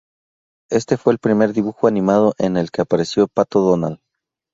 [0.71, 3.99] Este fue el primer dibujo animado en el que apareció el Pato Donald.